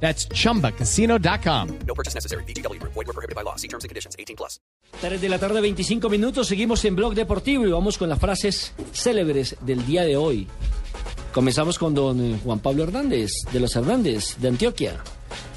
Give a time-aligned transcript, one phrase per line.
[0.00, 1.68] That's chumbacasino.com.
[1.86, 2.44] No purchase necessary.
[2.44, 2.80] BGW.
[2.82, 3.56] Void were prohibited by law.
[3.56, 4.14] See terms and conditions.
[4.18, 4.60] 18 plus.
[5.00, 6.48] 3 de la tarde, 25 minutos.
[6.48, 10.46] Seguimos en Blog Deportivo y vamos con las frases célebres del día de hoy.
[11.32, 14.96] Comenzamos con don Juan Pablo Hernández, de los Hernández, de Antioquia.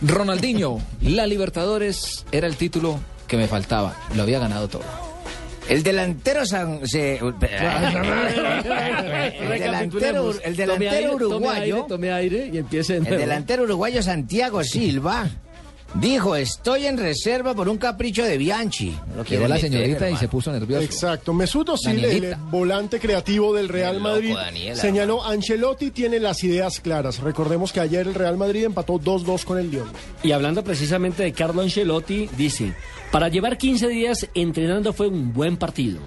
[0.00, 3.96] Ronaldinho, la Libertadores era el título que me faltaba.
[4.14, 5.15] Lo había ganado todo.
[5.68, 7.34] El delantero San- se- el
[9.58, 15.28] delantero, el delantero uruguayo, Tome aire, tome aire y empiece el delantero uruguayo Santiago Silva
[15.94, 18.96] dijo, estoy en reserva por un capricho de Bianchi.
[19.16, 20.84] Lo Llegó la meter, señorita y se puso nervioso.
[20.84, 21.32] Exacto.
[21.32, 26.80] Mesut Özil, el volante creativo del Real loco, Madrid, Daniela, señaló Ancelotti tiene las ideas
[26.80, 27.20] claras.
[27.20, 29.88] Recordemos que ayer el Real Madrid empató 2-2 con el Lyon.
[30.22, 32.74] Y hablando precisamente de Carlo Ancelotti, dice,
[33.10, 36.00] para llevar 15 días entrenando fue un buen partido.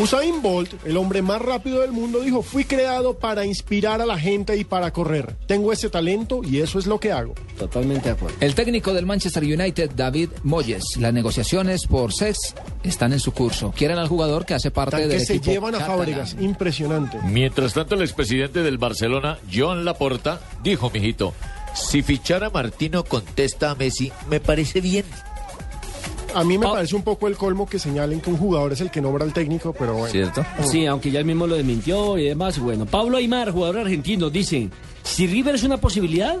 [0.00, 4.18] Usain Bolt, el hombre más rápido del mundo, dijo, fui creado para inspirar a la
[4.18, 5.36] gente y para correr.
[5.46, 7.34] Tengo ese talento y eso es lo que hago.
[7.58, 8.34] Totalmente de acuerdo.
[8.40, 13.74] El técnico del Manchester United, David Moyes, las negociaciones por Sex están en su curso.
[13.76, 15.98] Quieren al jugador que hace parte Tan del que se llevan a catalán.
[15.98, 16.36] Fábregas.
[16.40, 17.18] Impresionante.
[17.24, 21.34] Mientras tanto, el expresidente del Barcelona, John Laporta, dijo, mijito,
[21.74, 25.04] si fichara a Martino contesta a Messi, me parece bien.
[26.34, 28.80] A mí me Pa- parece un poco el colmo que señalen que un jugador es
[28.80, 30.10] el que nombra al técnico, pero bueno.
[30.12, 30.44] ¿Cierto?
[30.64, 32.58] Sí, aunque ya él mismo lo desmintió y demás.
[32.58, 34.68] Bueno, Pablo Aymar, jugador argentino, dice,
[35.02, 36.36] si River es una posibilidad,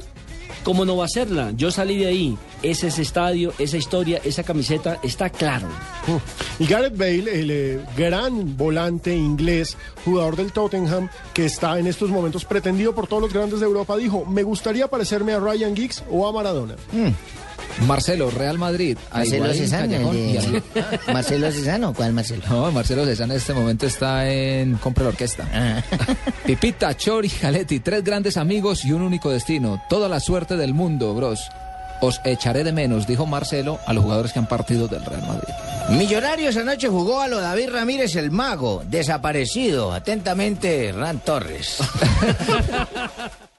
[0.64, 1.52] ¿cómo no va a serla?
[1.56, 2.38] Yo salí de ahí.
[2.62, 5.66] Ese es estadio, esa historia, esa camiseta, está claro.
[6.58, 12.10] Y Gareth Bale, el eh, gran volante inglés, jugador del Tottenham, que está en estos
[12.10, 16.04] momentos pretendido por todos los grandes de Europa, dijo, me gustaría parecerme a Ryan Giggs
[16.10, 16.74] o a Maradona.
[17.86, 18.96] Marcelo, Real Madrid.
[19.12, 20.62] Marcelo Cesano, de-
[21.12, 22.42] Marcelo Cesano, ¿cuál Marcelo?
[22.48, 25.48] No, Marcelo Cesano en este momento está en Compra la Orquesta.
[25.52, 25.82] Ah.
[26.46, 29.82] Pipita, Chori, Jaletti, tres grandes amigos y un único destino.
[29.88, 31.48] Toda la suerte del mundo, bros.
[32.02, 35.52] Os echaré de menos, dijo Marcelo a los jugadores que han partido del Real Madrid.
[35.90, 39.92] Millonarios anoche jugó a lo David Ramírez el mago, desaparecido.
[39.92, 41.76] Atentamente, Ran Torres.